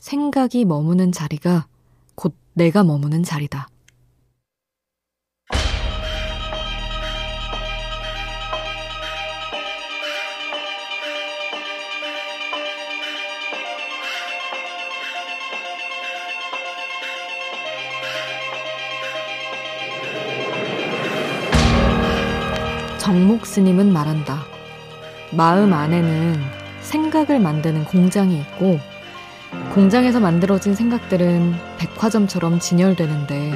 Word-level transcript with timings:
생각이 0.00 0.64
머무는 0.64 1.12
자리가 1.12 1.66
곧 2.14 2.34
내가 2.54 2.84
머무는 2.84 3.22
자리다. 3.22 3.68
정목 22.98 23.46
스님은 23.46 23.92
말한다. 23.92 24.44
마음 25.32 25.72
안에는 25.72 26.40
생각을 26.82 27.40
만드는 27.40 27.84
공장이 27.84 28.38
있고, 28.40 28.78
공장에서 29.72 30.20
만들어진 30.20 30.74
생각들은 30.74 31.54
백화점처럼 31.78 32.58
진열되는데, 32.58 33.52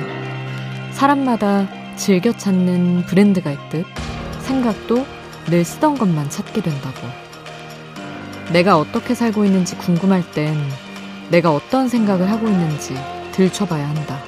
사람마다 0.92 1.68
즐겨 1.96 2.32
찾는 2.32 3.06
브랜드가 3.06 3.50
있듯, 3.50 3.84
생각도 4.40 5.06
늘 5.46 5.64
쓰던 5.64 5.98
것만 5.98 6.30
찾게 6.30 6.62
된다고. 6.62 7.08
내가 8.52 8.78
어떻게 8.78 9.14
살고 9.14 9.44
있는지 9.44 9.76
궁금할 9.76 10.22
땐 10.32 10.56
내가 11.30 11.52
어떤 11.52 11.88
생각을 11.88 12.30
하고 12.30 12.48
있는지 12.48 12.94
들춰봐야 13.32 13.88
한다. 13.88 14.20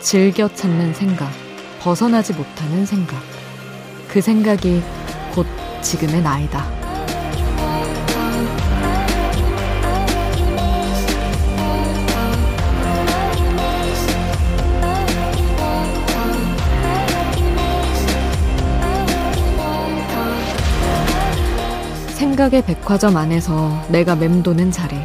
즐겨 0.00 0.48
찾는 0.52 0.94
생각, 0.94 1.30
벗어나지 1.80 2.34
못하는 2.34 2.84
생각. 2.84 3.22
그 4.08 4.20
생각이 4.20 4.82
곧 5.32 5.46
지금의 5.80 6.22
나이다. 6.22 6.83
생각의 22.34 22.62
백화점 22.62 23.16
안에서 23.16 23.80
내가 23.88 24.16
맴도는 24.16 24.72
자리. 24.72 24.96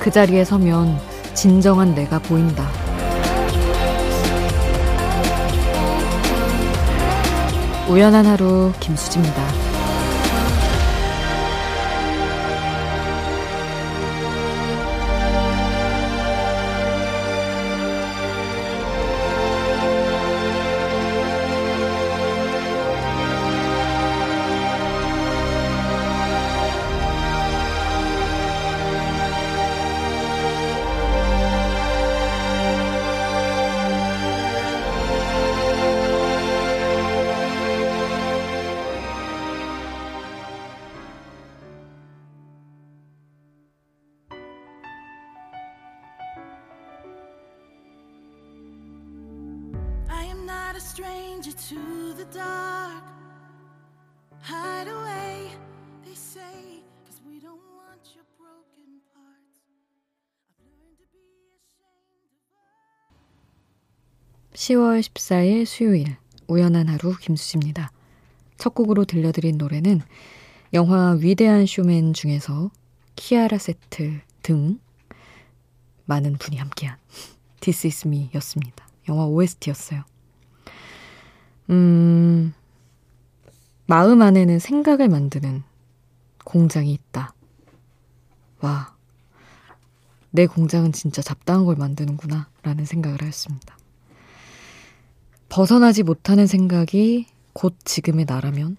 그 0.00 0.10
자리에 0.10 0.44
서면 0.44 0.98
진정한 1.32 1.94
내가 1.94 2.18
보인다. 2.18 2.68
우연한 7.88 8.26
하루 8.26 8.72
김수지입니다. 8.80 9.59
10월 64.52 65.00
14일 65.00 65.66
수요일 65.66 66.16
우연한 66.46 66.88
하루 66.88 67.16
김수지입니다. 67.16 67.90
첫 68.56 68.72
곡으로 68.72 69.04
들려드린 69.04 69.58
노래는 69.58 70.00
영화 70.72 71.16
위대한 71.18 71.66
쇼맨 71.66 72.12
중에서 72.12 72.70
키아라 73.16 73.58
세트 73.58 74.20
등 74.42 74.78
많은 76.04 76.38
분이 76.38 76.58
함께한 76.58 76.96
This 77.58 77.88
Is 77.88 78.06
Me 78.06 78.30
였습니다. 78.34 78.86
영화 79.08 79.26
OST였어요. 79.26 80.04
음, 81.70 82.52
마음 83.86 84.22
안에는 84.22 84.58
생각을 84.58 85.08
만드는 85.08 85.62
공장이 86.44 86.92
있다. 86.92 87.32
와, 88.60 88.94
내 90.30 90.46
공장은 90.46 90.92
진짜 90.92 91.22
잡다한 91.22 91.64
걸 91.64 91.76
만드는구나, 91.76 92.48
라는 92.62 92.84
생각을 92.84 93.22
하였습니다. 93.22 93.76
벗어나지 95.48 96.02
못하는 96.02 96.46
생각이 96.46 97.26
곧 97.52 97.76
지금의 97.84 98.26
나라면, 98.26 98.76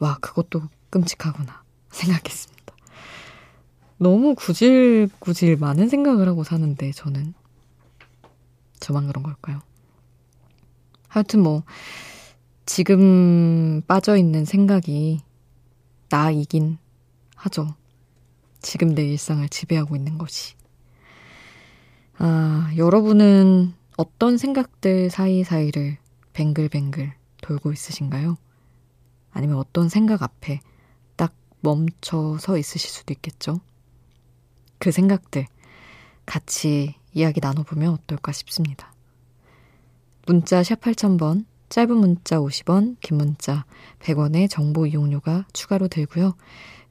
와, 0.00 0.18
그것도 0.20 0.62
끔찍하구나, 0.90 1.62
생각했습니다. 1.90 2.74
너무 3.98 4.34
구질구질 4.34 5.56
많은 5.56 5.88
생각을 5.88 6.28
하고 6.28 6.44
사는데, 6.44 6.92
저는. 6.92 7.34
저만 8.80 9.06
그런 9.06 9.22
걸까요? 9.22 9.62
하여튼 11.08 11.40
뭐, 11.40 11.62
지금 12.66 13.82
빠져있는 13.86 14.44
생각이 14.44 15.20
나이긴 16.08 16.78
하죠. 17.36 17.74
지금 18.62 18.94
내 18.94 19.04
일상을 19.04 19.46
지배하고 19.48 19.96
있는 19.96 20.16
것이. 20.16 20.54
아, 22.18 22.72
여러분은 22.76 23.74
어떤 23.96 24.38
생각들 24.38 25.10
사이사이를 25.10 25.98
뱅글뱅글 26.32 27.12
돌고 27.42 27.72
있으신가요? 27.72 28.36
아니면 29.30 29.56
어떤 29.56 29.88
생각 29.88 30.22
앞에 30.22 30.60
딱 31.16 31.34
멈춰 31.60 32.38
서 32.38 32.56
있으실 32.56 32.88
수도 32.88 33.12
있겠죠? 33.12 33.60
그 34.78 34.90
생각들 34.90 35.46
같이 36.24 36.94
이야기 37.12 37.40
나눠보면 37.40 37.92
어떨까 37.92 38.32
싶습니다. 38.32 38.92
문자 40.26 40.62
샵 40.62 40.80
8000번, 40.80 41.44
짧은 41.74 41.96
문자 41.96 42.38
50원, 42.38 42.94
긴 43.00 43.16
문자 43.16 43.64
100원의 43.98 44.48
정보 44.48 44.86
이용료가 44.86 45.46
추가로 45.52 45.88
들고요. 45.88 46.36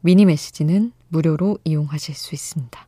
미니 0.01 0.25
메시지는 0.25 0.91
무료로 1.07 1.59
이용하실 1.63 2.13
수 2.13 2.35
있습니다. 2.35 2.85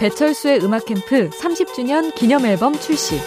배철수의 0.00 0.64
음악 0.64 0.84
캠프 0.84 1.30
30주년 1.30 2.12
기념 2.16 2.44
앨범 2.44 2.72
출시. 2.72 3.20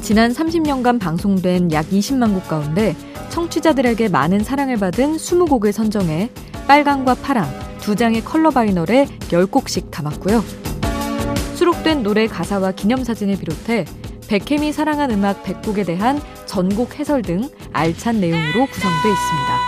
지난 0.00 0.32
30년간 0.32 0.98
방송된 0.98 1.70
약 1.72 1.84
20만 1.90 2.32
곡 2.32 2.48
가운데 2.48 2.96
청취자들에게 3.28 4.08
많은 4.08 4.44
사랑을 4.44 4.78
받은 4.78 5.18
20곡을 5.18 5.72
선정해 5.72 6.30
빨강과 6.66 7.16
파랑 7.16 7.46
두 7.82 7.94
장의 7.94 8.24
컬러 8.24 8.48
바이널에 8.48 9.08
10곡씩 9.28 9.90
담았고요. 9.90 10.42
수록된 11.54 12.02
노래 12.02 12.26
가사와 12.26 12.72
기념사진을 12.72 13.36
비롯해 13.36 13.84
백혜미 14.28 14.72
사랑한 14.72 15.10
음악 15.10 15.42
100곡에 15.42 15.86
대한 15.86 16.20
전곡 16.44 16.98
해설 16.98 17.22
등 17.22 17.48
알찬 17.72 18.20
내용으로 18.20 18.66
구성되어 18.66 19.12
있습니다. 19.12 19.58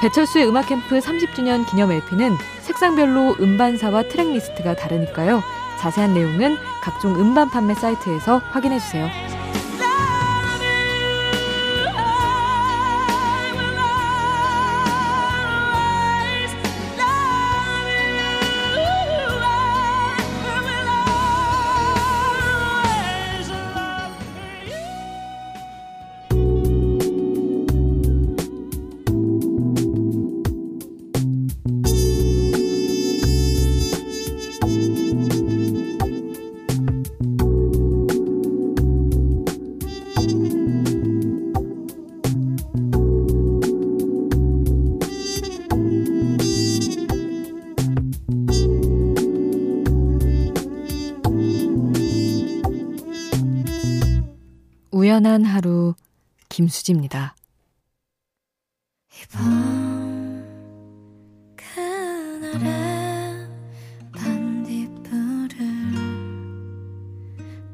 배철수의 0.00 0.48
음악 0.48 0.68
캠프 0.68 0.98
30주년 0.98 1.68
기념 1.68 1.90
LP는 1.90 2.36
색상별로 2.60 3.36
음반사와 3.40 4.04
트랙리스트가 4.04 4.76
다르니까요. 4.76 5.42
자세한 5.80 6.14
내용은 6.14 6.56
각종 6.82 7.16
음반 7.16 7.50
판매 7.50 7.74
사이트에서 7.74 8.38
확인해 8.52 8.78
주세요. 8.78 9.08
우연한 55.06 55.44
하루 55.44 55.94
김수지입니다. 56.48 57.36
이번 59.22 60.44
그날의 61.54 62.58
반딧불을 64.12 65.58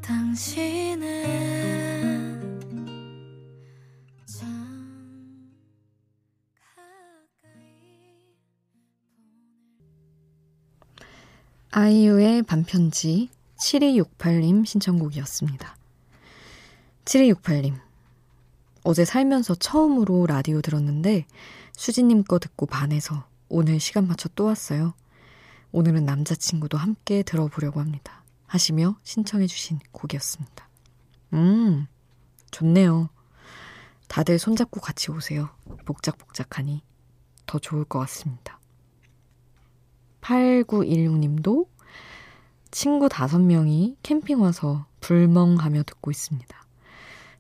당신은 0.03 0.93
아이유의 11.71 12.43
반편지 12.43 13.31
7268님 13.59 14.67
신청곡이었습니다. 14.67 15.82
7268님. 17.05 17.79
어제 18.85 19.05
살면서 19.05 19.55
처음으로 19.57 20.27
라디오 20.27 20.61
들었는데 20.61 21.27
수지님 21.73 22.25
거 22.25 22.39
듣고 22.39 22.67
반해서 22.67 23.27
오늘 23.49 23.81
시간 23.81 24.07
맞춰 24.07 24.29
또 24.35 24.45
왔어요. 24.45 24.95
오늘은 25.73 26.05
남자친구도 26.05 26.79
함께 26.79 27.23
들어보려고 27.23 27.81
합니다. 27.81 28.23
하시며 28.47 28.97
신청해주신 29.03 29.81
곡이었습니다. 29.93 30.69
음, 31.35 31.87
좋네요. 32.51 33.09
다들 34.09 34.39
손잡고 34.39 34.81
같이 34.81 35.11
오세요. 35.11 35.49
복작복작하니 35.87 36.83
더 37.47 37.59
좋을 37.59 37.85
것 37.85 37.99
같습니다. 38.01 38.61
8916님도 40.21 41.67
친구 42.71 43.09
다섯 43.09 43.39
명이 43.39 43.97
캠핑 44.03 44.41
와서 44.41 44.87
불멍하며 45.01 45.85
듣고 45.85 46.11
있습니다. 46.11 46.62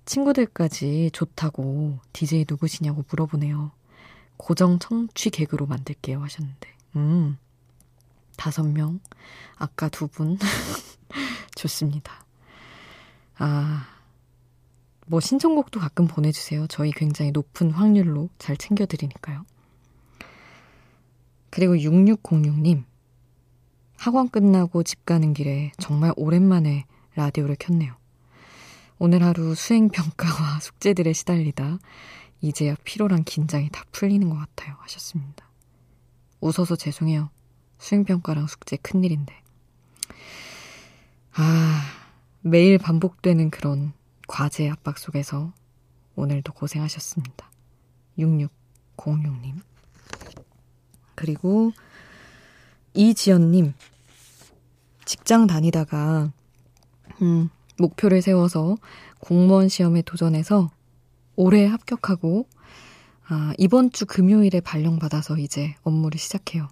친구들까지 0.05 1.11
좋다고 1.13 1.99
DJ 2.13 2.47
누구시냐고 2.49 3.05
물어보네요. 3.09 3.71
고정 4.37 4.79
청취 4.79 5.31
개그로 5.31 5.67
만들게요 5.67 6.21
하셨는데. 6.23 6.69
음, 6.97 7.39
다섯 8.37 8.65
명. 8.65 9.01
아까 9.57 9.89
두 9.89 10.09
분. 10.09 10.39
좋습니다. 11.55 12.25
아, 13.39 13.87
뭐 15.07 15.21
신청곡도 15.21 15.81
가끔 15.81 16.07
보내주세요. 16.07 16.67
저희 16.69 16.91
굉장히 16.91 17.31
높은 17.31 17.71
확률로 17.71 18.29
잘 18.39 18.57
챙겨드리니까요. 18.57 19.45
그리고 21.51 21.75
6606님. 21.75 22.85
학원 23.97 24.29
끝나고 24.29 24.83
집 24.83 25.05
가는 25.05 25.33
길에 25.33 25.71
정말 25.79 26.13
오랜만에 26.17 26.87
라디오를 27.15 27.57
켰네요. 27.57 27.95
오늘 29.05 29.25
하루 29.25 29.57
수행평가와 29.57 30.61
숙제들에 30.63 31.13
시달리다 31.13 31.81
이제야 32.41 32.77
피로랑 32.85 33.25
긴장이 33.25 33.69
다 33.71 33.83
풀리는 33.91 34.31
것 34.31 34.37
같아요. 34.37 34.77
하셨습니다. 34.79 35.45
웃어서 36.41 36.77
죄송해요. 36.77 37.29
수행평가랑 37.79 38.47
숙제 38.47 38.77
큰일인데. 38.77 39.35
아, 41.35 41.83
매일 42.43 42.79
반복되는 42.79 43.51
그런 43.51 43.93
과제 44.29 44.71
압박 44.71 44.99
속에서 44.99 45.53
오늘도 46.15 46.53
고생하셨습니다. 46.53 47.51
6606님. 48.21 49.61
그리고 51.17 51.73
이지연님. 52.95 53.75
직장 55.05 55.49
다니다가, 55.49 56.31
음, 57.21 57.51
목표를 57.83 58.23
세워서 58.23 58.77
공무원 59.19 59.69
시험에 59.69 60.03
도전해서 60.03 60.71
올해 61.37 61.67
합격하고, 61.67 62.47
아, 63.29 63.53
이번 63.59 63.91
주 63.91 64.07
금요일에 64.07 64.61
발령받아서 64.61 65.39
이제 65.39 65.75
업무를 65.83 66.19
시작해요. 66.19 66.69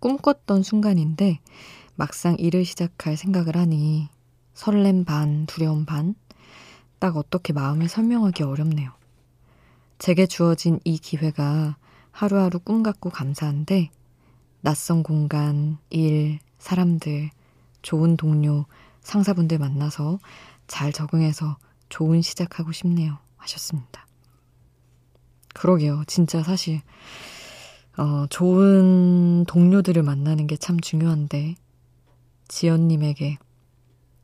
꿈꿨던 0.00 0.62
순간인데, 0.62 1.40
막상 1.96 2.36
일을 2.38 2.64
시작할 2.64 3.16
생각을 3.16 3.56
하니 3.56 4.08
설렘 4.54 5.04
반, 5.04 5.46
두려움 5.46 5.84
반, 5.84 6.14
딱 6.98 7.16
어떻게 7.16 7.52
마음을 7.52 7.88
설명하기 7.88 8.42
어렵네요. 8.42 8.92
제게 9.98 10.26
주어진 10.26 10.80
이 10.84 10.98
기회가 10.98 11.76
하루하루 12.10 12.58
꿈 12.58 12.82
같고 12.82 13.10
감사한데, 13.10 13.90
낯선 14.62 15.02
공간, 15.02 15.78
일, 15.90 16.38
사람들, 16.58 17.30
좋은 17.82 18.16
동료, 18.16 18.66
상사분들 19.02 19.58
만나서 19.58 20.18
잘 20.66 20.92
적응해서 20.92 21.58
좋은 21.88 22.22
시작하고 22.22 22.72
싶네요. 22.72 23.18
하셨습니다. 23.36 24.06
그러게요. 25.54 26.04
진짜 26.06 26.42
사실, 26.42 26.80
어, 27.96 28.26
좋은 28.28 29.44
동료들을 29.46 30.02
만나는 30.02 30.46
게 30.46 30.56
참 30.56 30.78
중요한데, 30.80 31.56
지연님에게 32.48 33.38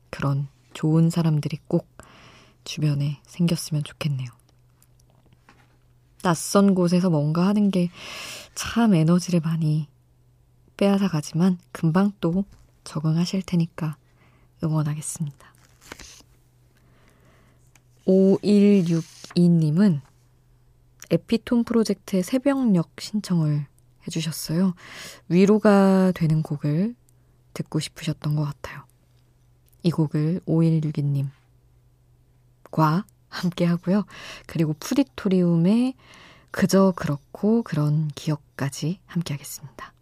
그런 0.09 0.47
좋은 0.73 1.09
사람들이 1.09 1.57
꼭 1.67 1.87
주변에 2.63 3.21
생겼으면 3.27 3.83
좋겠네요. 3.83 4.27
낯선 6.23 6.75
곳에서 6.75 7.09
뭔가 7.09 7.47
하는 7.47 7.71
게 7.71 7.89
참 8.55 8.95
에너지를 8.95 9.39
많이 9.39 9.87
빼앗아 10.77 11.07
가지만 11.09 11.59
금방 11.71 12.11
또 12.19 12.43
적응하실 12.85 13.43
테니까 13.43 13.97
응원하겠습니다. 14.63 15.47
5162님은 18.07 20.01
에피톤 21.09 21.63
프로젝트의 21.63 22.21
새벽녘 22.23 22.89
신청을 22.99 23.65
해주셨어요. 24.07 24.73
위로가 25.27 26.11
되는 26.15 26.41
곡을 26.41 26.95
듣고 27.53 27.79
싶으셨던 27.79 28.35
것 28.35 28.45
같아요. 28.45 28.83
이 29.83 29.91
곡을 29.91 30.41
5162님과 30.45 33.03
함께 33.29 33.65
하고요. 33.65 34.05
그리고 34.45 34.73
프리토리움의 34.79 35.93
그저 36.51 36.93
그렇고 36.95 37.63
그런 37.63 38.09
기억까지 38.15 38.99
함께 39.05 39.33
하겠습니다. 39.33 39.93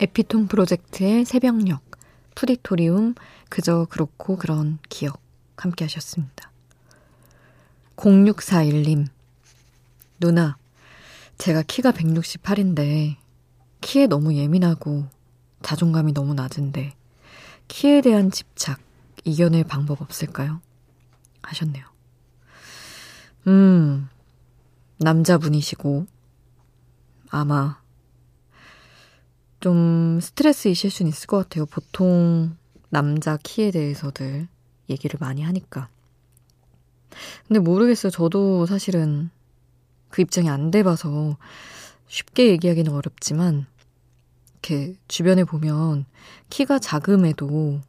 에피톤 0.00 0.46
프로젝트의 0.46 1.24
새벽녘, 1.24 1.80
프리토리움, 2.36 3.14
그저 3.48 3.86
그렇고 3.90 4.36
그런 4.36 4.78
기억 4.88 5.20
함께 5.56 5.84
하셨습니다. 5.86 6.52
0641님, 7.96 9.08
누나, 10.20 10.56
제가 11.36 11.62
키가 11.62 11.90
168인데, 11.90 13.16
키에 13.80 14.06
너무 14.06 14.34
예민하고, 14.34 15.08
자존감이 15.62 16.12
너무 16.12 16.34
낮은데, 16.34 16.94
키에 17.66 18.00
대한 18.02 18.30
집착, 18.30 18.80
이겨낼 19.24 19.64
방법 19.64 20.00
없을까요? 20.00 20.60
하셨네요. 21.42 21.84
음, 23.48 23.97
남자분이시고, 24.98 26.06
아마 27.30 27.80
좀 29.60 30.20
스트레스이실 30.20 30.90
수는 30.90 31.10
있을 31.10 31.26
것 31.26 31.36
같아요. 31.38 31.66
보통 31.66 32.56
남자 32.90 33.36
키에 33.42 33.70
대해서들 33.70 34.48
얘기를 34.88 35.18
많이 35.20 35.42
하니까. 35.42 35.88
근데 37.46 37.60
모르겠어요. 37.60 38.10
저도 38.10 38.66
사실은 38.66 39.30
그 40.10 40.22
입장이 40.22 40.48
안 40.48 40.70
돼봐서 40.70 41.36
쉽게 42.06 42.48
얘기하기는 42.48 42.92
어렵지만, 42.92 43.66
이렇게 44.52 44.94
주변에 45.06 45.44
보면 45.44 46.04
키가 46.50 46.78
작음에도 46.78 47.80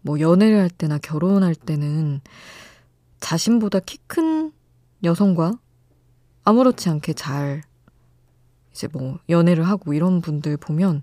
뭐 0.00 0.20
연애를 0.20 0.60
할 0.60 0.68
때나 0.70 0.98
결혼할 0.98 1.54
때는 1.54 2.20
자신보다 3.20 3.80
키 3.80 3.98
큰 4.06 4.52
여성과 5.02 5.58
아무렇지 6.44 6.88
않게 6.88 7.14
잘 7.14 7.62
이제 8.72 8.88
뭐 8.92 9.18
연애를 9.28 9.66
하고 9.68 9.92
이런 9.92 10.20
분들 10.20 10.56
보면 10.56 11.02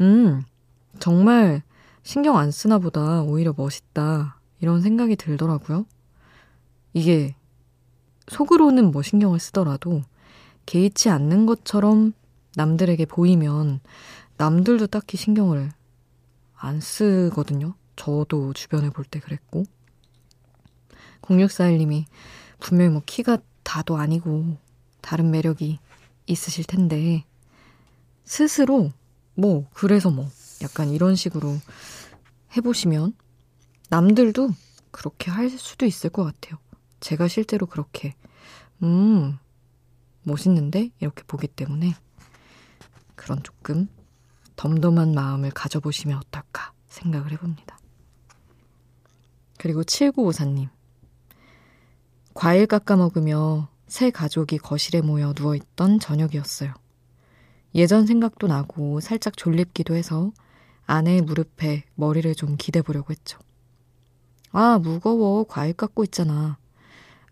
음 0.00 0.44
정말 0.98 1.62
신경 2.02 2.36
안 2.36 2.50
쓰나 2.50 2.78
보다 2.78 3.22
오히려 3.22 3.54
멋있다 3.56 4.38
이런 4.60 4.80
생각이 4.82 5.16
들더라고요. 5.16 5.86
이게 6.92 7.34
속으로는 8.28 8.90
뭐 8.90 9.02
신경을 9.02 9.38
쓰더라도 9.38 10.02
개의치 10.66 11.10
않는 11.10 11.46
것처럼 11.46 12.12
남들에게 12.56 13.04
보이면 13.06 13.80
남들도 14.36 14.86
딱히 14.88 15.16
신경을 15.16 15.70
안 16.56 16.80
쓰거든요. 16.80 17.74
저도 17.96 18.52
주변에 18.52 18.90
볼 18.90 19.04
때 19.04 19.20
그랬고. 19.20 19.64
0641님이 21.22 22.04
분명히 22.60 22.90
뭐 22.90 23.02
키가 23.04 23.38
다도 23.62 23.96
아니고 23.96 24.56
다른 25.04 25.30
매력이 25.30 25.78
있으실 26.26 26.64
텐데 26.64 27.26
스스로 28.24 28.90
뭐 29.34 29.68
그래서 29.74 30.10
뭐 30.10 30.30
약간 30.62 30.88
이런 30.88 31.14
식으로 31.14 31.58
해보시면 32.56 33.12
남들도 33.90 34.48
그렇게 34.90 35.30
할 35.30 35.50
수도 35.50 35.84
있을 35.84 36.08
것 36.08 36.24
같아요. 36.24 36.58
제가 37.00 37.28
실제로 37.28 37.66
그렇게 37.66 38.14
음 38.82 39.38
멋있는데 40.22 40.88
이렇게 41.00 41.22
보기 41.24 41.48
때문에 41.48 41.92
그런 43.14 43.42
조금 43.42 43.88
덤덤한 44.56 45.12
마음을 45.12 45.50
가져보시면 45.50 46.16
어떨까 46.16 46.72
생각을 46.88 47.30
해봅니다. 47.32 47.78
그리고 49.58 49.82
7954님. 49.82 50.70
과일 52.32 52.66
깎아 52.66 52.96
먹으며 52.96 53.68
새 53.86 54.10
가족이 54.10 54.58
거실에 54.58 55.00
모여 55.00 55.32
누워있던 55.36 56.00
저녁이었어요. 56.00 56.72
예전 57.74 58.06
생각도 58.06 58.46
나고 58.46 59.00
살짝 59.00 59.36
졸립기도 59.36 59.94
해서 59.94 60.32
아내의 60.86 61.22
무릎에 61.22 61.84
머리를 61.94 62.34
좀 62.34 62.56
기대보려고 62.56 63.12
했죠. 63.12 63.38
아, 64.52 64.78
무거워. 64.78 65.44
과일 65.44 65.72
깎고 65.74 66.04
있잖아. 66.04 66.58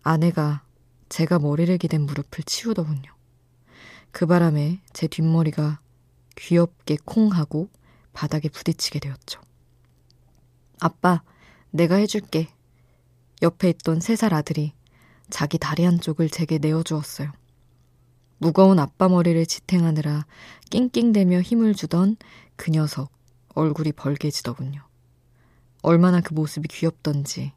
아내가 0.01 0.63
제가 1.09 1.39
머리를 1.39 1.77
기댄 1.77 2.01
무릎을 2.01 2.43
치우더군요. 2.45 3.13
그 4.11 4.25
바람에 4.25 4.81
제 4.91 5.07
뒷머리가 5.07 5.79
귀엽게 6.35 6.97
콩 7.05 7.31
하고 7.31 7.69
바닥에 8.11 8.49
부딪히게 8.49 8.99
되었죠. 8.99 9.39
아빠, 10.81 11.23
내가 11.71 11.95
해줄게. 11.95 12.49
옆에 13.41 13.69
있던 13.69 13.99
세 13.99 14.15
살 14.15 14.33
아들이 14.33 14.73
자기 15.29 15.57
다리 15.57 15.83
한쪽을 15.83 16.29
제게 16.29 16.57
내어주었어요. 16.57 17.31
무거운 18.37 18.79
아빠 18.79 19.07
머리를 19.07 19.45
지탱하느라 19.45 20.25
낑낑대며 20.69 21.41
힘을 21.41 21.73
주던 21.75 22.17
그 22.55 22.71
녀석 22.71 23.11
얼굴이 23.55 23.93
벌개지더군요. 23.93 24.81
얼마나 25.81 26.21
그 26.21 26.33
모습이 26.33 26.67
귀엽던지. 26.67 27.53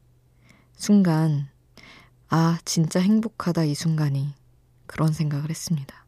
순간, 0.76 1.48
아, 2.28 2.58
진짜 2.64 3.00
행복하다 3.00 3.64
이 3.64 3.74
순간이. 3.74 4.34
그런 4.86 5.12
생각을 5.12 5.50
했습니다. 5.50 6.06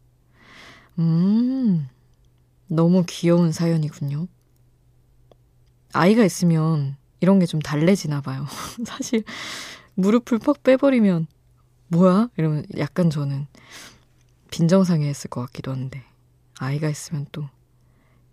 음, 0.98 1.88
너무 2.66 3.04
귀여운 3.08 3.52
사연이군요. 3.52 4.28
아이가 5.92 6.24
있으면 6.24 6.96
이런 7.20 7.38
게 7.38 7.46
좀 7.46 7.60
달래지나 7.60 8.20
봐요. 8.20 8.46
사실 8.84 9.24
무릎을 9.94 10.38
퍽 10.38 10.62
빼버리면 10.62 11.26
뭐야? 11.88 12.28
이러면 12.36 12.64
약간 12.78 13.10
저는 13.10 13.46
빈정상해했을 14.50 15.30
것 15.30 15.42
같기도 15.42 15.72
한데 15.72 16.02
아이가 16.58 16.88
있으면 16.88 17.26
또 17.32 17.48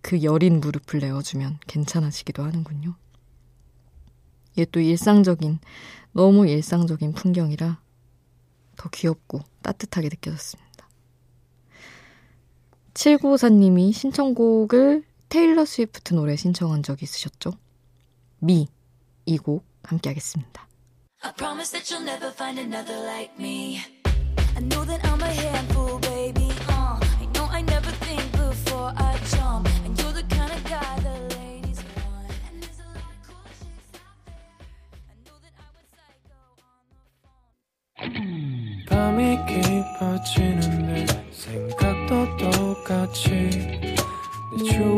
그 0.05 0.21
여린 0.21 0.59
무릎을 0.59 0.99
내어주면 0.99 1.57
괜찮아지기도 1.65 2.43
하는군요. 2.43 2.93
이게 4.53 4.65
또 4.65 4.79
일상적인 4.79 5.57
너무 6.11 6.47
일상적인 6.47 7.13
풍경이라 7.13 7.81
더 8.75 8.89
귀엽고 8.89 9.41
따뜻하게 9.63 10.09
느껴졌습니다. 10.09 10.87
7954님이 12.93 13.93
신청곡을 13.93 15.03
테일러 15.27 15.65
스위프트 15.65 16.13
노래 16.13 16.35
신청한 16.35 16.83
적 16.83 17.01
있으셨죠? 17.01 17.53
미, 18.37 18.67
이 19.25 19.37
곡 19.39 19.65
함께 19.81 20.09
하겠습니다. 20.11 20.64
I 21.24 21.32
promise 21.32 21.70
that 21.70 21.90
you'll 21.90 22.00
never 22.00 22.30
find 22.30 22.58
another 22.58 22.96
like 23.06 23.38
me. 23.38 23.82
I 24.56 24.60
know 24.60 24.84
that 24.84 25.04
I'm 25.04 25.20
a 25.20 25.26
handful, 25.26 25.98
baby. 26.00 26.50
Uh, 26.68 26.98
I 27.22 27.26
know 27.34 27.46
I 27.50 27.62
never 27.62 27.90
think 28.06 28.32
before 28.32 28.92
I 28.96 29.18
jump. 29.30 29.68
And 29.84 29.98
you're 30.00 30.12
the 30.12 30.24
kind 30.24 30.52
of 30.52 30.64
guy 30.64 30.98
the 31.00 31.16
ladies 31.36 31.80
want. 31.96 32.30
And 32.48 32.62
there's 32.62 32.80
a 32.80 32.88
lot 32.96 33.12
of 33.14 33.20
cool 33.26 33.44
chicks 33.58 33.92
out 34.00 34.16
there. 34.26 34.34
I 35.12 35.14
know 35.26 35.36
that 35.44 35.54
I 35.64 35.68
went 35.76 35.88
psycho 35.96 36.40
on 36.64 36.82
the 36.90 37.04
phone. 37.22 38.86
밤이 38.88 39.20
깊어지는데 39.46 41.06
생각도 41.32 42.10
똑같이 42.38 43.28
내 44.56 44.64
주위 44.64 44.93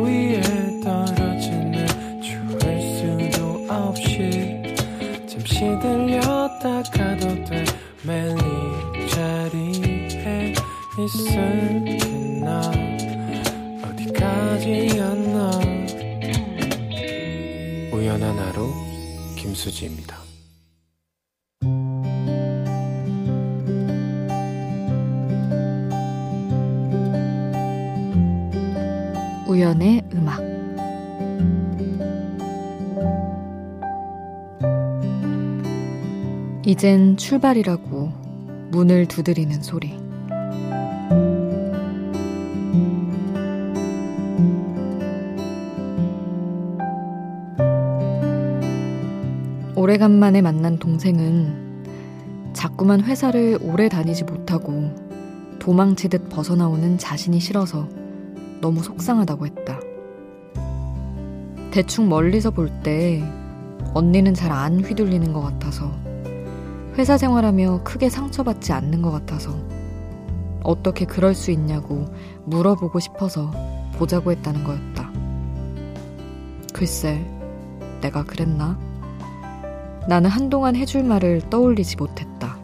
있을게 11.07 11.97
나? 12.41 12.59
어디까지였나? 13.81 15.51
우연한 17.93 18.37
하루 18.37 18.73
김수지입니다. 19.37 20.17
우연의 29.47 30.03
음악. 30.13 30.41
이젠 36.65 37.15
출발이라고 37.15 38.11
문을 38.71 39.05
두드리는 39.07 39.63
소리. 39.63 40.06
오래간만에 49.87 50.41
만난 50.41 50.77
동생은 50.79 52.51
자꾸만 52.51 53.05
회사를 53.05 53.57
오래 53.61 53.87
다니지 53.87 54.25
못하고 54.25 54.93
도망치듯 55.59 56.27
벗어나오는 56.27 56.97
자신이 56.97 57.39
싫어서 57.39 57.87
너무 58.59 58.83
속상하다고 58.83 59.45
했다. 59.45 59.79
대충 61.71 62.09
멀리서 62.09 62.51
볼 62.51 62.69
때 62.83 63.23
언니는 63.93 64.33
잘 64.33 64.51
안 64.51 64.81
휘둘리는 64.83 65.31
것 65.31 65.39
같아서 65.39 65.89
회사 66.97 67.17
생활하며 67.17 67.83
크게 67.85 68.09
상처받지 68.09 68.73
않는 68.73 69.01
것 69.01 69.11
같아서 69.11 69.57
어떻게 70.63 71.05
그럴 71.05 71.33
수 71.33 71.49
있냐고 71.51 72.03
물어보고 72.43 72.99
싶어서 72.99 73.51
보자고 73.93 74.33
했다는 74.33 74.65
거였다. 74.65 75.13
글쎄, 76.73 77.25
내가 78.01 78.25
그랬나? 78.25 78.77
나는 80.07 80.29
한동안 80.29 80.75
해줄 80.75 81.03
말을 81.03 81.41
떠올리지 81.49 81.97
못했다. 81.97 82.57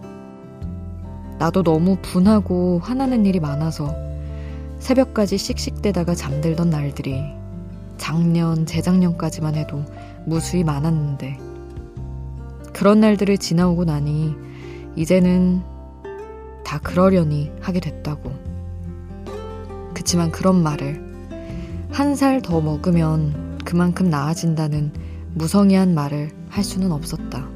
나도 1.39 1.63
너무 1.63 1.97
분하고 2.01 2.79
화나는 2.81 3.25
일이 3.25 3.39
많아서 3.39 3.93
새벽까지 4.79 5.37
씩씩대다가 5.37 6.15
잠들던 6.15 6.69
날들이 6.69 7.21
작년, 7.97 8.65
재작년까지만 8.65 9.55
해도 9.55 9.83
무수히 10.25 10.63
많았는데 10.63 11.37
그런 12.71 12.99
날들을 13.01 13.37
지나오고 13.37 13.85
나니 13.85 14.33
이제는 14.95 15.61
다 16.63 16.79
그러려니 16.79 17.51
하게 17.61 17.79
됐다고. 17.79 18.31
그치만 19.93 20.31
그런 20.31 20.61
말을 20.63 21.01
한 21.91 22.15
살 22.15 22.41
더 22.41 22.59
먹으면 22.59 23.59
그만큼 23.63 24.09
나아진다는 24.09 24.91
무성의한 25.35 25.93
말을 25.93 26.31
할 26.53 26.63
수는 26.63 26.91
없었다. 26.91 27.49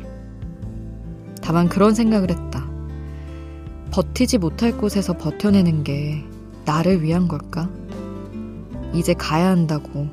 다만 1.41 1.69
그런 1.69 1.93
생각을 1.93 2.31
했다. 2.31 2.67
버티지 3.91 4.39
못할 4.39 4.75
곳에서 4.75 5.15
버텨내는 5.15 5.83
게 5.83 6.25
나를 6.65 7.03
위한 7.03 7.27
걸까? 7.27 7.69
이제 8.93 9.13
가야 9.13 9.49
한다고, 9.49 10.07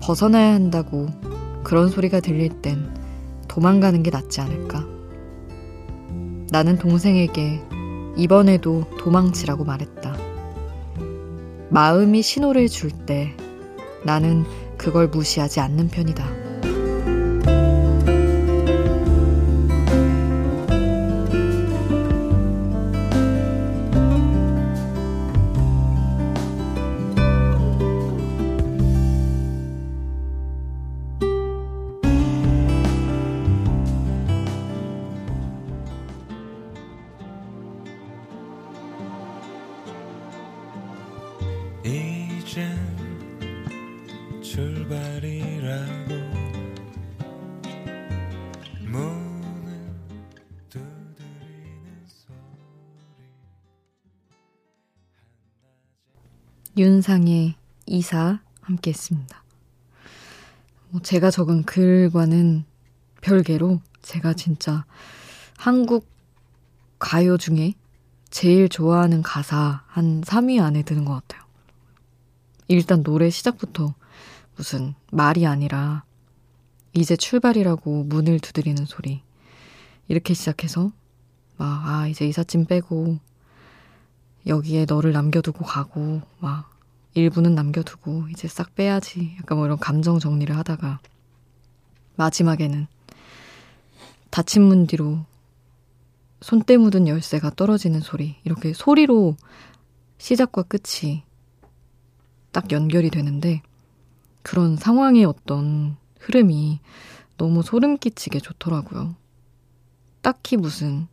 벗어나야 0.00 0.54
한다고 0.54 1.08
그런 1.64 1.88
소리가 1.88 2.20
들릴 2.20 2.62
땐 2.62 2.94
도망가는 3.48 4.02
게 4.04 4.10
낫지 4.10 4.40
않을까? 4.40 4.86
나는 6.50 6.78
동생에게 6.78 7.60
이번에도 8.16 8.84
도망치라고 8.98 9.64
말했다. 9.64 10.16
마음이 11.70 12.22
신호를 12.22 12.68
줄 12.68 12.90
때 13.04 13.34
나는 14.04 14.44
그걸 14.78 15.08
무시하지 15.08 15.60
않는 15.60 15.88
편이다. 15.88 16.41
이젠 42.52 42.76
출발이라고 44.42 46.14
문을 48.82 49.96
두드리는 50.68 52.06
소리 52.06 52.36
윤상의 56.76 57.54
이사 57.86 58.40
함께 58.60 58.90
했습니다. 58.90 59.42
뭐 60.90 61.00
제가 61.00 61.30
적은 61.30 61.62
글과는 61.62 62.66
별개로 63.22 63.80
제가 64.02 64.34
진짜 64.34 64.84
한국 65.56 66.06
가요 66.98 67.38
중에 67.38 67.72
제일 68.28 68.68
좋아하는 68.68 69.22
가사 69.22 69.84
한 69.86 70.20
3위 70.20 70.62
안에 70.62 70.82
드는 70.82 71.06
것 71.06 71.14
같아요. 71.14 71.41
일단 72.72 73.02
노래 73.02 73.28
시작부터 73.28 73.94
무슨 74.56 74.94
말이 75.10 75.46
아니라 75.46 76.04
이제 76.94 77.16
출발이라고 77.16 78.04
문을 78.04 78.40
두드리는 78.40 78.84
소리. 78.86 79.20
이렇게 80.08 80.32
시작해서 80.32 80.90
막, 81.58 81.86
아, 81.86 82.06
이제 82.06 82.26
이삿짐 82.26 82.64
빼고 82.64 83.18
여기에 84.46 84.86
너를 84.88 85.12
남겨두고 85.12 85.64
가고 85.64 86.22
막 86.38 86.70
일부는 87.14 87.54
남겨두고 87.54 88.28
이제 88.30 88.48
싹 88.48 88.74
빼야지. 88.74 89.36
약간 89.38 89.58
뭐 89.58 89.66
이런 89.66 89.78
감정 89.78 90.18
정리를 90.18 90.56
하다가 90.56 91.00
마지막에는 92.16 92.86
닫힌 94.30 94.62
문 94.62 94.86
뒤로 94.86 95.26
손때 96.40 96.78
묻은 96.78 97.06
열쇠가 97.06 97.50
떨어지는 97.50 98.00
소리. 98.00 98.36
이렇게 98.44 98.72
소리로 98.72 99.36
시작과 100.16 100.62
끝이 100.62 101.22
딱 102.52 102.70
연결이 102.70 103.10
되는데 103.10 103.62
그런 104.42 104.76
상황의 104.76 105.24
어떤 105.24 105.96
흐름이 106.20 106.80
너무 107.36 107.62
소름 107.62 107.98
끼치게 107.98 108.40
좋더라고요. 108.40 109.16
딱히 110.20 110.56
무슨 110.56 111.08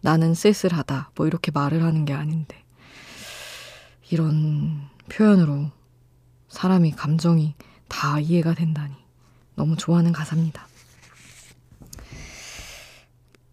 나는 0.00 0.34
쓸쓸하다 0.34 1.10
뭐 1.14 1.26
이렇게 1.26 1.50
말을 1.50 1.82
하는 1.82 2.04
게 2.06 2.14
아닌데 2.14 2.56
이런 4.10 4.88
표현으로 5.10 5.70
사람이 6.48 6.92
감정이 6.92 7.54
다 7.88 8.18
이해가 8.18 8.54
된다니 8.54 8.94
너무 9.56 9.76
좋아하는 9.76 10.12
가사입니다. 10.12 10.66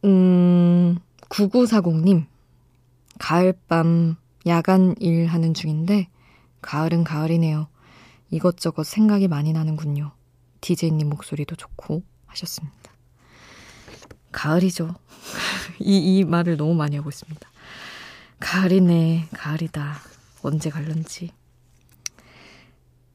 음, 0.06 0.98
9940님, 1.30 2.26
가을밤 3.20 4.16
야간 4.46 4.96
일하는 5.00 5.54
중인데, 5.54 6.08
가을은 6.68 7.06
가을이네요. 7.06 7.70
이것저것 8.30 8.84
생각이 8.86 9.30
많이 9.30 9.54
나는군요. 9.54 10.12
디제이님 10.60 11.08
목소리도 11.08 11.56
좋고 11.56 12.04
하셨습니다. 12.26 12.92
가을이죠. 14.34 14.94
이, 15.80 15.98
이 15.98 16.26
말을 16.26 16.58
너무 16.58 16.76
많이 16.76 16.98
하고 16.98 17.08
있습니다. 17.08 17.50
가을이네, 18.42 19.30
가을이다. 19.32 19.96
언제 20.42 20.70
갈런지. 20.70 21.32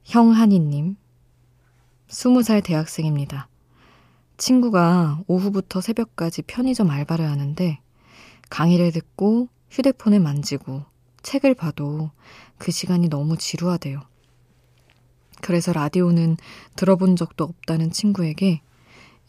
형한이님, 0.05 0.97
20살 2.09 2.65
대학생입니다. 2.65 3.49
친구가 4.39 5.25
오후부터 5.27 5.83
새벽까지 5.83 6.41
편의점 6.41 6.89
알바를 6.89 7.29
하는데 7.29 7.81
강의를 8.49 8.93
듣고 8.93 9.49
휴대폰을 9.71 10.21
만지고 10.21 10.91
책을 11.23 11.55
봐도 11.55 12.11
그 12.59 12.71
시간이 12.71 13.09
너무 13.09 13.37
지루하대요. 13.37 14.01
그래서 15.41 15.73
라디오는 15.73 16.37
들어본 16.77 17.17
적도 17.17 17.45
없다는 17.45 17.91
친구에게 17.91 18.63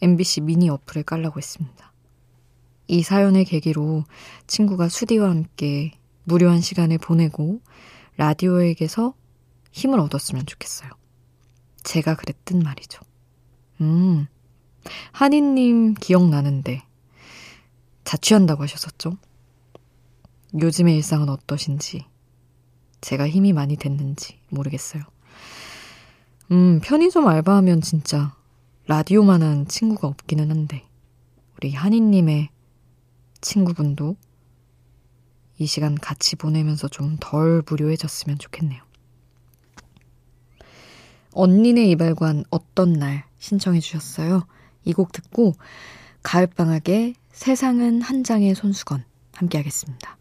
MBC 0.00 0.42
미니 0.42 0.68
어플을 0.68 1.02
깔라고 1.02 1.38
했습니다. 1.38 1.92
이 2.86 3.02
사연을 3.02 3.44
계기로 3.44 4.04
친구가 4.46 4.88
수디와 4.88 5.28
함께 5.30 5.92
무료한 6.24 6.60
시간을 6.60 6.98
보내고 6.98 7.60
라디오에게서 8.16 9.14
힘을 9.72 9.98
얻었으면 10.00 10.46
좋겠어요. 10.46 10.90
제가 11.82 12.14
그랬던 12.14 12.60
말이죠. 12.60 13.00
음, 13.80 14.26
한이님 15.12 15.94
기억나는데 15.94 16.82
자취한다고 18.04 18.62
하셨었죠? 18.62 19.16
요즘의 20.58 20.96
일상은 20.96 21.28
어떠신지, 21.28 22.06
제가 23.00 23.28
힘이 23.28 23.52
많이 23.52 23.76
됐는지 23.76 24.38
모르겠어요. 24.50 25.02
음, 26.52 26.80
편의점 26.82 27.26
알바하면 27.26 27.80
진짜 27.80 28.34
라디오만한 28.86 29.66
친구가 29.68 30.08
없기는 30.08 30.50
한데, 30.50 30.86
우리 31.56 31.72
한이님의 31.72 32.50
친구분도 33.40 34.16
이 35.58 35.66
시간 35.66 35.94
같이 35.94 36.36
보내면서 36.36 36.88
좀 36.88 37.16
덜 37.20 37.62
무료해졌으면 37.68 38.38
좋겠네요. 38.38 38.82
언니네 41.32 41.86
이발관 41.90 42.44
어떤 42.50 42.92
날 42.92 43.24
신청해 43.38 43.80
주셨어요. 43.80 44.46
이 44.84 44.92
곡 44.92 45.12
듣고 45.12 45.54
가을방학의 46.22 47.14
세상은 47.32 48.02
한 48.02 48.22
장의 48.24 48.54
손수건 48.54 49.04
함께 49.32 49.58
하겠습니다. 49.58 50.16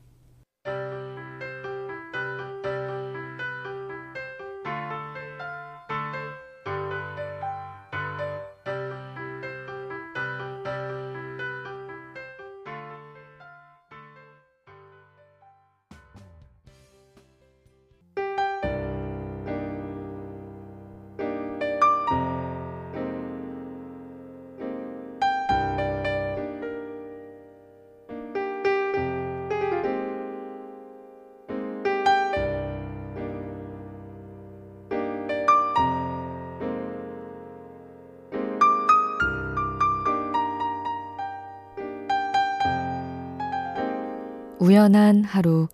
우연한 44.63 45.26
하루 45.26 45.67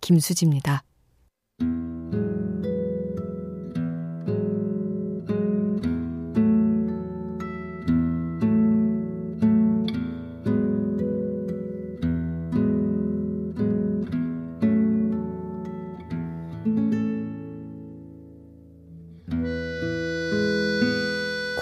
김수지입니다. 0.00 0.82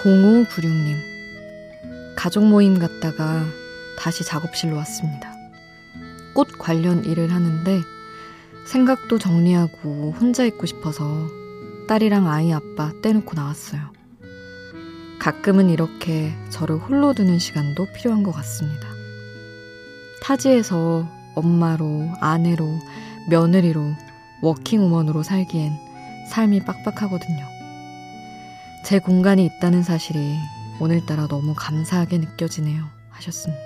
공오구육님 0.01 0.97
가족 2.15 2.43
모임 2.47 2.79
갔다가 2.79 3.45
다시 3.99 4.25
작업실로 4.25 4.75
왔습니다. 4.77 5.32
꽃 6.33 6.57
관련 6.57 7.05
일을 7.05 7.31
하는데 7.31 7.81
생각도 8.65 9.19
정리하고 9.19 10.13
혼자 10.19 10.45
있고 10.45 10.65
싶어서 10.65 11.27
딸이랑 11.87 12.27
아이 12.29 12.53
아빠 12.53 12.91
떼놓고 13.01 13.33
나왔어요. 13.35 13.81
가끔은 15.19 15.69
이렇게 15.69 16.33
저를 16.49 16.77
홀로 16.77 17.13
두는 17.13 17.39
시간도 17.39 17.87
필요한 17.95 18.23
것 18.23 18.31
같습니다. 18.31 18.87
타지에서 20.21 21.07
엄마로, 21.35 22.09
아내로, 22.19 22.65
며느리로, 23.29 23.93
워킹우먼으로 24.41 25.23
살기엔 25.23 25.73
삶이 26.29 26.61
빡빡하거든요. 26.65 27.47
제 28.85 28.99
공간이 28.99 29.45
있다는 29.45 29.83
사실이 29.83 30.37
오늘따라 30.79 31.27
너무 31.27 31.53
감사하게 31.55 32.17
느껴지네요. 32.17 32.83
하셨습니다. 33.11 33.63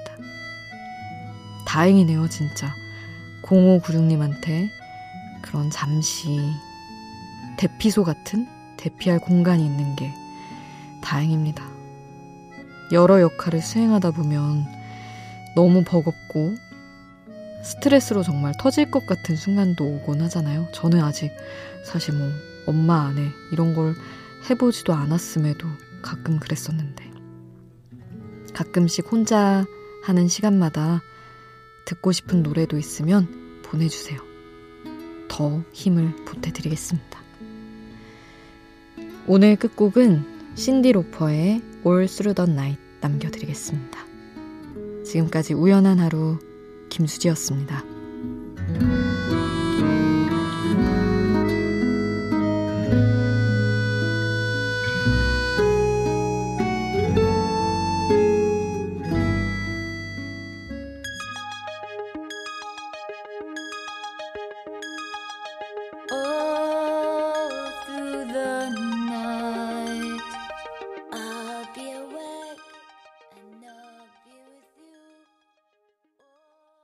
다행이네요, 1.68 2.30
진짜. 2.30 2.74
0596님한테 3.44 4.70
그런 5.42 5.70
잠시 5.70 6.40
대피소 7.58 8.04
같은 8.04 8.48
대피할 8.78 9.20
공간이 9.20 9.66
있는 9.66 9.96
게 9.96 10.14
다행입니다. 11.02 11.64
여러 12.94 13.20
역할을 13.20 13.62
수행하다 13.62 14.12
보면 14.12 14.66
너무 15.56 15.84
버겁고 15.84 16.56
스트레스로 17.64 18.24
정말 18.24 18.54
터질 18.58 18.90
것 18.90 19.06
같은 19.06 19.36
순간도 19.36 19.84
오곤 19.84 20.22
하잖아요. 20.22 20.68
저는 20.72 21.04
아직 21.04 21.32
사실 21.84 22.14
뭐 22.14 22.30
엄마 22.66 23.08
아내 23.08 23.30
이런 23.52 23.76
걸 23.76 23.94
해보지도 24.50 24.94
않았음에도 24.94 25.68
가끔 26.02 26.40
그랬었는데 26.40 27.12
가끔씩 28.54 29.12
혼자 29.12 29.66
하는 30.04 30.28
시간마다 30.30 31.02
듣고 31.88 32.12
싶은 32.12 32.44
노래도 32.44 32.78
있으면 32.78 33.62
보내주세요. 33.64 34.20
더 35.30 35.64
힘을 35.72 36.14
보태드리겠습니다. 36.26 37.22
오늘 39.26 39.56
끝곡은 39.56 40.54
신디 40.56 40.92
로퍼의 40.92 41.62
All 41.86 42.08
Through 42.08 42.36
the 42.36 42.52
Night 42.52 42.82
남겨드리겠습니다. 43.00 44.06
지금까지 45.06 45.54
우연한 45.54 46.00
하루 46.00 46.40
김수지였습니다. 46.90 47.97